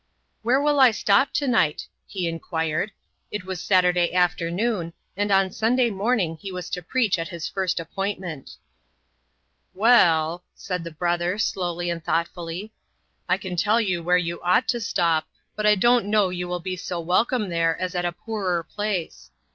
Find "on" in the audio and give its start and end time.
5.29-5.51